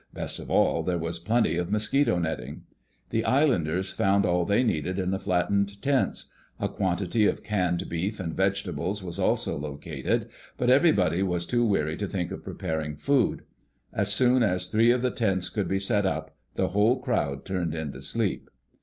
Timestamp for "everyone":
10.71-11.27